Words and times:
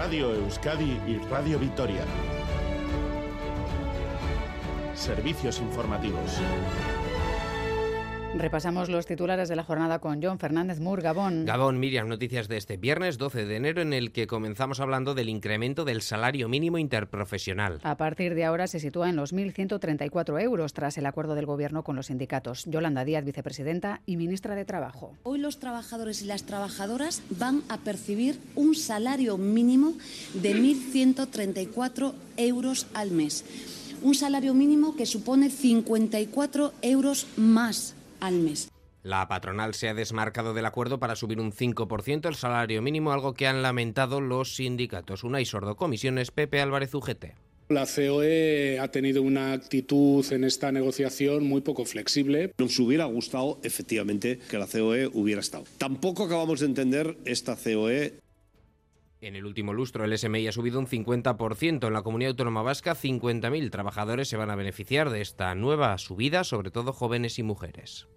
Radio 0.00 0.32
Euskadi 0.32 0.98
y 1.06 1.18
Radio 1.30 1.58
Vitoria. 1.58 2.06
Servicios 4.94 5.60
informativos. 5.60 6.40
Repasamos 8.32 8.88
los 8.88 9.06
titulares 9.06 9.48
de 9.48 9.56
la 9.56 9.64
jornada 9.64 9.98
con 9.98 10.22
John 10.22 10.38
Fernández 10.38 10.78
Mur, 10.78 11.02
Gabón. 11.02 11.44
Gabón, 11.44 11.80
Miriam, 11.80 12.06
noticias 12.06 12.46
de 12.46 12.58
este 12.58 12.76
viernes 12.76 13.18
12 13.18 13.44
de 13.44 13.56
enero 13.56 13.82
en 13.82 13.92
el 13.92 14.12
que 14.12 14.28
comenzamos 14.28 14.78
hablando 14.78 15.14
del 15.14 15.28
incremento 15.28 15.84
del 15.84 16.00
salario 16.00 16.48
mínimo 16.48 16.78
interprofesional. 16.78 17.80
A 17.82 17.96
partir 17.96 18.36
de 18.36 18.44
ahora 18.44 18.68
se 18.68 18.78
sitúa 18.78 19.10
en 19.10 19.16
los 19.16 19.34
1.134 19.34 20.40
euros 20.42 20.72
tras 20.74 20.96
el 20.96 21.06
acuerdo 21.06 21.34
del 21.34 21.46
Gobierno 21.46 21.82
con 21.82 21.96
los 21.96 22.06
sindicatos. 22.06 22.66
Yolanda 22.66 23.04
Díaz, 23.04 23.24
vicepresidenta 23.24 24.00
y 24.06 24.16
ministra 24.16 24.54
de 24.54 24.64
Trabajo. 24.64 25.16
Hoy 25.24 25.40
los 25.40 25.58
trabajadores 25.58 26.22
y 26.22 26.26
las 26.26 26.44
trabajadoras 26.44 27.22
van 27.30 27.62
a 27.68 27.78
percibir 27.78 28.38
un 28.54 28.76
salario 28.76 29.38
mínimo 29.38 29.94
de 30.34 30.54
1.134 30.54 32.14
euros 32.36 32.86
al 32.94 33.10
mes. 33.10 33.44
Un 34.02 34.14
salario 34.14 34.54
mínimo 34.54 34.94
que 34.94 35.04
supone 35.04 35.50
54 35.50 36.72
euros 36.80 37.26
más 37.36 37.96
al 38.20 38.34
mes. 38.34 38.70
La 39.02 39.26
patronal 39.28 39.72
se 39.72 39.88
ha 39.88 39.94
desmarcado 39.94 40.52
del 40.52 40.66
acuerdo 40.66 40.98
para 40.98 41.16
subir 41.16 41.40
un 41.40 41.52
5% 41.52 42.28
el 42.28 42.34
salario 42.34 42.82
mínimo, 42.82 43.12
algo 43.12 43.32
que 43.32 43.46
han 43.46 43.62
lamentado 43.62 44.20
los 44.20 44.56
sindicatos. 44.56 45.24
Una 45.24 45.40
y 45.40 45.46
sordo 45.46 45.76
comisiones, 45.76 46.30
Pepe 46.30 46.60
Álvarez 46.60 46.94
UGT. 46.94 47.26
La 47.70 47.86
COE 47.86 48.78
ha 48.80 48.88
tenido 48.88 49.22
una 49.22 49.52
actitud 49.52 50.26
en 50.32 50.44
esta 50.44 50.72
negociación 50.72 51.46
muy 51.46 51.60
poco 51.60 51.84
flexible. 51.84 52.52
Nos 52.58 52.78
hubiera 52.78 53.04
gustado, 53.04 53.58
efectivamente, 53.62 54.40
que 54.50 54.58
la 54.58 54.66
COE 54.66 55.06
hubiera 55.06 55.40
estado. 55.40 55.64
Tampoco 55.78 56.24
acabamos 56.24 56.60
de 56.60 56.66
entender 56.66 57.16
esta 57.24 57.56
COE 57.56 58.18
en 59.22 59.36
el 59.36 59.44
último 59.44 59.74
lustro, 59.74 60.06
el 60.06 60.16
SMI 60.16 60.48
ha 60.48 60.52
subido 60.52 60.78
un 60.78 60.86
50%. 60.86 61.86
En 61.86 61.92
la 61.92 62.00
comunidad 62.00 62.30
autónoma 62.30 62.62
vasca, 62.62 62.96
50.000 62.96 63.70
trabajadores 63.70 64.28
se 64.28 64.38
van 64.38 64.48
a 64.48 64.56
beneficiar 64.56 65.10
de 65.10 65.20
esta 65.20 65.54
nueva 65.54 65.98
subida, 65.98 66.42
sobre 66.42 66.70
todo 66.70 66.94
jóvenes 66.94 67.38
y 67.38 67.42
mujeres 67.42 68.08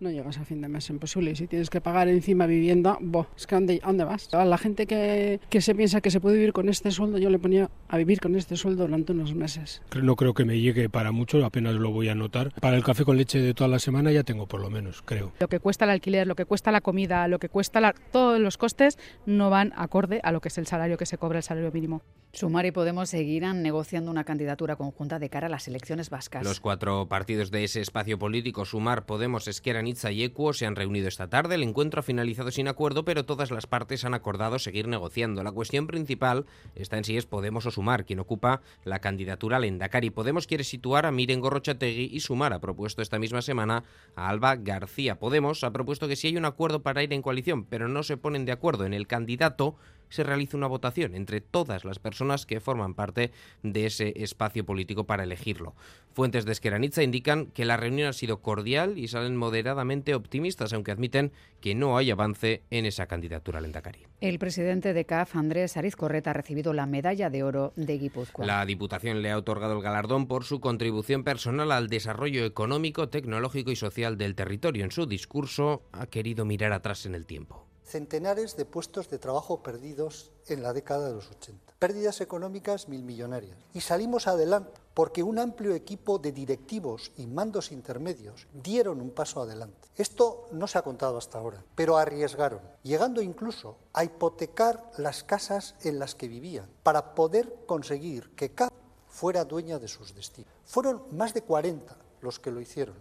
no 0.00 0.10
llegas 0.10 0.38
a 0.38 0.44
fin 0.44 0.60
de 0.60 0.68
mes, 0.68 0.88
imposible. 0.90 1.30
Y 1.30 1.36
si 1.36 1.46
tienes 1.46 1.70
que 1.70 1.80
pagar 1.80 2.08
encima 2.08 2.46
vivienda, 2.46 2.98
bo, 3.00 3.26
es 3.36 3.46
que 3.46 3.54
¿a 3.54 3.60
dónde, 3.60 4.04
vas? 4.04 4.32
A 4.34 4.44
la 4.44 4.58
gente 4.58 4.86
que, 4.86 5.40
que, 5.48 5.60
se 5.60 5.74
piensa 5.74 6.00
que 6.00 6.10
se 6.10 6.20
puede 6.20 6.36
vivir 6.36 6.52
con 6.52 6.68
este 6.68 6.90
sueldo, 6.90 7.18
yo 7.18 7.30
le 7.30 7.38
ponía 7.38 7.70
a 7.88 7.96
vivir 7.96 8.20
con 8.20 8.36
este 8.36 8.56
sueldo 8.56 8.84
durante 8.86 9.12
unos 9.12 9.34
meses. 9.34 9.82
No 10.00 10.16
creo 10.16 10.34
que 10.34 10.44
me 10.44 10.60
llegue 10.60 10.88
para 10.88 11.12
mucho, 11.12 11.44
apenas 11.44 11.74
lo 11.74 11.90
voy 11.90 12.08
a 12.08 12.14
notar. 12.14 12.52
Para 12.60 12.76
el 12.76 12.84
café 12.84 13.04
con 13.04 13.16
leche 13.16 13.40
de 13.40 13.54
toda 13.54 13.68
la 13.68 13.78
semana 13.78 14.12
ya 14.12 14.24
tengo 14.24 14.46
por 14.46 14.60
lo 14.60 14.70
menos, 14.70 15.02
creo. 15.02 15.32
Lo 15.40 15.48
que 15.48 15.60
cuesta 15.60 15.84
el 15.84 15.90
alquiler, 15.90 16.26
lo 16.26 16.34
que 16.34 16.44
cuesta 16.44 16.70
la 16.72 16.80
comida, 16.80 17.26
lo 17.28 17.38
que 17.38 17.48
cuesta 17.48 17.80
la, 17.80 17.94
todos 18.12 18.40
los 18.40 18.58
costes 18.58 18.98
no 19.24 19.50
van 19.50 19.72
acorde 19.76 20.20
a 20.22 20.32
lo 20.32 20.40
que 20.40 20.48
es 20.48 20.58
el 20.58 20.66
salario 20.66 20.96
que 20.96 21.06
se 21.06 21.18
cobra 21.18 21.38
el 21.38 21.42
salario 21.42 21.72
mínimo. 21.72 22.02
Sumar 22.36 22.66
y 22.66 22.70
Podemos 22.70 23.08
seguirán 23.08 23.62
negociando 23.62 24.10
una 24.10 24.24
candidatura 24.24 24.76
conjunta 24.76 25.18
de 25.18 25.30
cara 25.30 25.46
a 25.46 25.50
las 25.50 25.68
elecciones 25.68 26.10
vascas. 26.10 26.44
Los 26.44 26.60
cuatro 26.60 27.08
partidos 27.08 27.50
de 27.50 27.64
ese 27.64 27.80
espacio 27.80 28.18
político, 28.18 28.66
Sumar, 28.66 29.06
Podemos, 29.06 29.48
Esquerra, 29.48 29.80
Nitza 29.80 30.12
y 30.12 30.22
Equo, 30.22 30.52
se 30.52 30.66
han 30.66 30.76
reunido 30.76 31.08
esta 31.08 31.30
tarde. 31.30 31.54
El 31.54 31.62
encuentro 31.62 32.00
ha 32.00 32.02
finalizado 32.02 32.50
sin 32.50 32.68
acuerdo, 32.68 33.06
pero 33.06 33.24
todas 33.24 33.50
las 33.50 33.66
partes 33.66 34.04
han 34.04 34.12
acordado 34.12 34.58
seguir 34.58 34.86
negociando. 34.86 35.42
La 35.42 35.50
cuestión 35.50 35.86
principal 35.86 36.44
está 36.74 36.98
en 36.98 37.04
si 37.04 37.16
es 37.16 37.24
Podemos 37.24 37.64
o 37.64 37.70
Sumar 37.70 38.04
quien 38.04 38.20
ocupa 38.20 38.60
la 38.84 38.98
candidatura 38.98 39.56
al 39.56 39.64
Endacari. 39.64 40.10
Podemos 40.10 40.46
quiere 40.46 40.64
situar 40.64 41.06
a 41.06 41.12
Miren 41.12 41.40
Gorrochategui 41.40 42.10
y 42.12 42.20
Sumar 42.20 42.52
ha 42.52 42.60
propuesto 42.60 43.00
esta 43.00 43.18
misma 43.18 43.40
semana 43.40 43.84
a 44.14 44.28
Alba 44.28 44.56
García. 44.56 45.18
Podemos 45.18 45.64
ha 45.64 45.72
propuesto 45.72 46.06
que 46.06 46.16
si 46.16 46.26
hay 46.26 46.36
un 46.36 46.44
acuerdo 46.44 46.82
para 46.82 47.02
ir 47.02 47.14
en 47.14 47.22
coalición, 47.22 47.64
pero 47.64 47.88
no 47.88 48.02
se 48.02 48.18
ponen 48.18 48.44
de 48.44 48.52
acuerdo 48.52 48.84
en 48.84 48.92
el 48.92 49.06
candidato, 49.06 49.76
se 50.08 50.22
realiza 50.22 50.56
una 50.56 50.66
votación 50.66 51.14
entre 51.14 51.40
todas 51.40 51.84
las 51.84 51.98
personas 51.98 52.46
que 52.46 52.60
forman 52.60 52.94
parte 52.94 53.32
de 53.62 53.86
ese 53.86 54.12
espacio 54.16 54.64
político 54.64 55.04
para 55.04 55.24
elegirlo. 55.24 55.74
Fuentes 56.12 56.46
de 56.46 56.52
Esqueranitza 56.52 57.02
indican 57.02 57.46
que 57.46 57.66
la 57.66 57.76
reunión 57.76 58.08
ha 58.08 58.12
sido 58.12 58.40
cordial 58.40 58.96
y 58.96 59.08
salen 59.08 59.36
moderadamente 59.36 60.14
optimistas, 60.14 60.72
aunque 60.72 60.92
admiten 60.92 61.32
que 61.60 61.74
no 61.74 61.98
hay 61.98 62.10
avance 62.10 62.62
en 62.70 62.86
esa 62.86 63.06
candidatura 63.06 63.58
al 63.58 63.66
Endacari. 63.66 64.06
El 64.22 64.38
presidente 64.38 64.94
de 64.94 65.04
CAF, 65.04 65.36
Andrés 65.36 65.76
Ariz 65.76 65.94
Correta, 65.94 66.30
ha 66.30 66.32
recibido 66.32 66.72
la 66.72 66.86
medalla 66.86 67.28
de 67.28 67.42
oro 67.42 67.74
de 67.76 67.98
Guipúzcoa. 67.98 68.46
La 68.46 68.64
Diputación 68.64 69.20
le 69.20 69.30
ha 69.30 69.36
otorgado 69.36 69.74
el 69.76 69.82
galardón 69.82 70.26
por 70.26 70.44
su 70.44 70.60
contribución 70.60 71.22
personal 71.22 71.70
al 71.70 71.88
desarrollo 71.88 72.46
económico, 72.46 73.10
tecnológico 73.10 73.70
y 73.70 73.76
social 73.76 74.16
del 74.16 74.34
territorio. 74.34 74.84
En 74.84 74.92
su 74.92 75.06
discurso 75.06 75.82
ha 75.92 76.06
querido 76.06 76.46
mirar 76.46 76.72
atrás 76.72 77.04
en 77.04 77.14
el 77.14 77.26
tiempo 77.26 77.66
centenares 77.86 78.56
de 78.56 78.64
puestos 78.64 79.08
de 79.08 79.18
trabajo 79.18 79.62
perdidos 79.62 80.32
en 80.48 80.62
la 80.62 80.72
década 80.72 81.08
de 81.08 81.14
los 81.14 81.30
80, 81.30 81.74
pérdidas 81.78 82.20
económicas 82.20 82.88
mil 82.88 83.02
millonarias. 83.02 83.56
Y 83.72 83.80
salimos 83.80 84.26
adelante 84.26 84.80
porque 84.92 85.22
un 85.22 85.38
amplio 85.38 85.74
equipo 85.74 86.18
de 86.18 86.32
directivos 86.32 87.12
y 87.16 87.26
mandos 87.26 87.70
intermedios 87.70 88.48
dieron 88.52 89.00
un 89.00 89.10
paso 89.10 89.42
adelante. 89.42 89.88
Esto 89.94 90.48
no 90.52 90.66
se 90.66 90.78
ha 90.78 90.82
contado 90.82 91.16
hasta 91.16 91.38
ahora, 91.38 91.62
pero 91.74 91.96
arriesgaron, 91.96 92.60
llegando 92.82 93.22
incluso 93.22 93.76
a 93.92 94.04
hipotecar 94.04 94.90
las 94.96 95.22
casas 95.22 95.74
en 95.82 95.98
las 95.98 96.14
que 96.14 96.28
vivían 96.28 96.68
para 96.82 97.14
poder 97.14 97.54
conseguir 97.66 98.30
que 98.34 98.52
CAP 98.52 98.72
fuera 99.08 99.44
dueña 99.44 99.78
de 99.78 99.88
sus 99.88 100.14
destinos. 100.14 100.52
Fueron 100.64 101.02
más 101.12 101.34
de 101.34 101.42
40 101.42 101.96
los 102.20 102.40
que 102.40 102.50
lo 102.50 102.60
hicieron. 102.60 102.96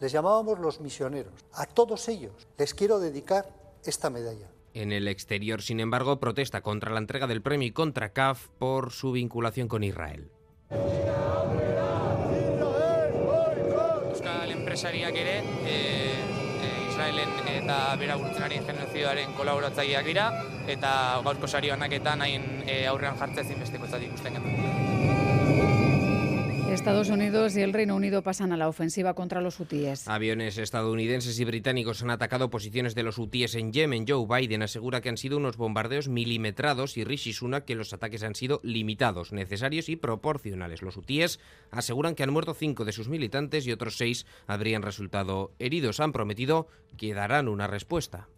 Les 0.00 0.12
llamábamos 0.12 0.60
los 0.60 0.80
misioneros. 0.80 1.34
A 1.52 1.66
todos 1.66 2.08
ellos 2.08 2.46
les 2.56 2.72
quiero 2.72 3.00
dedicar 3.00 3.57
esta 3.88 4.10
medalla. 4.10 4.48
En 4.74 4.92
el 4.92 5.08
exterior, 5.08 5.62
sin 5.62 5.80
embargo, 5.80 6.20
protesta 6.20 6.60
contra 6.60 6.92
la 6.92 6.98
entrega 6.98 7.26
del 7.26 7.42
premio 7.42 7.66
y 7.66 7.72
contra 7.72 8.12
CAF 8.12 8.48
por 8.58 8.92
su 8.92 9.12
vinculación 9.12 9.66
con 9.66 9.82
Israel. 9.82 10.30
Euskal 14.08 14.50
enpresariak 14.52 15.14
ere, 15.16 15.38
e, 15.64 16.12
e, 16.62 16.90
Israelen 16.90 17.28
eta 17.54 17.96
bera 17.96 18.16
burtzenaren 18.20 18.66
genozioaren 18.66 19.32
kolaboratzaileak 19.38 20.06
dira, 20.06 20.28
eta 20.68 21.20
gaurko 21.24 21.48
sari 21.48 21.70
honaketan 21.70 22.22
hain 22.22 22.64
e, 22.66 22.86
aurrean 22.86 23.16
jartzea 23.16 23.44
ezinbesteko 23.44 23.86
ikusten 23.86 24.34
genuen. 24.36 24.57
Estados 26.88 27.10
Unidos 27.10 27.54
y 27.54 27.60
el 27.60 27.74
Reino 27.74 27.94
Unido 27.94 28.22
pasan 28.22 28.50
a 28.50 28.56
la 28.56 28.66
ofensiva 28.66 29.12
contra 29.12 29.42
los 29.42 29.60
hutíes. 29.60 30.08
Aviones 30.08 30.56
estadounidenses 30.56 31.38
y 31.38 31.44
británicos 31.44 32.02
han 32.02 32.08
atacado 32.08 32.48
posiciones 32.48 32.94
de 32.94 33.02
los 33.02 33.18
hutíes 33.18 33.54
en 33.56 33.74
Yemen. 33.74 34.06
Joe 34.08 34.26
Biden 34.26 34.62
asegura 34.62 35.02
que 35.02 35.10
han 35.10 35.18
sido 35.18 35.36
unos 35.36 35.58
bombardeos 35.58 36.08
milimetrados 36.08 36.96
y 36.96 37.04
Rishi 37.04 37.34
Sunak 37.34 37.66
que 37.66 37.74
los 37.74 37.92
ataques 37.92 38.22
han 38.22 38.34
sido 38.34 38.60
limitados, 38.62 39.34
necesarios 39.34 39.90
y 39.90 39.96
proporcionales. 39.96 40.80
Los 40.80 40.96
hutíes 40.96 41.40
aseguran 41.70 42.14
que 42.14 42.22
han 42.22 42.32
muerto 42.32 42.54
cinco 42.54 42.86
de 42.86 42.92
sus 42.92 43.10
militantes 43.10 43.66
y 43.66 43.72
otros 43.72 43.98
seis 43.98 44.24
habrían 44.46 44.80
resultado 44.80 45.52
heridos. 45.58 46.00
Han 46.00 46.12
prometido 46.12 46.68
que 46.96 47.12
darán 47.12 47.48
una 47.48 47.66
respuesta. 47.66 48.28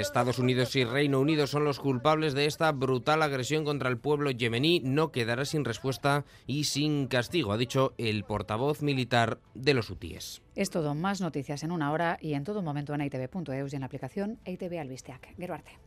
Estados 0.00 0.38
Unidos 0.38 0.74
y 0.76 0.84
Reino 0.84 1.20
Unido 1.20 1.46
son 1.46 1.64
los 1.64 1.78
culpables 1.78 2.34
de 2.34 2.46
esta 2.46 2.72
brutal 2.72 3.22
agresión 3.22 3.64
contra 3.64 3.88
el 3.88 3.98
pueblo 3.98 4.30
yemení. 4.30 4.80
No 4.80 5.12
quedará 5.12 5.44
sin 5.44 5.64
respuesta 5.64 6.24
y 6.46 6.64
sin 6.64 7.08
castigo, 7.08 7.52
ha 7.52 7.56
dicho 7.56 7.94
el 7.98 8.24
portavoz 8.24 8.82
militar 8.82 9.38
de 9.54 9.74
los 9.74 9.90
hutíes. 9.90 10.42
Es 10.54 10.70
todo, 10.70 10.94
más 10.94 11.20
noticias 11.20 11.62
en 11.62 11.72
una 11.72 11.92
hora 11.92 12.16
y 12.20 12.34
en 12.34 12.44
todo 12.44 12.62
momento 12.62 12.94
en 12.94 13.02
itv.eus 13.02 13.72
y 13.72 13.76
en 13.76 13.80
la 13.80 13.86
aplicación 13.86 14.38
ITV 14.46 14.80
Albisteac. 14.80 15.34
Geruarte. 15.36 15.78